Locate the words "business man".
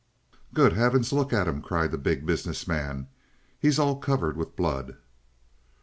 2.25-3.05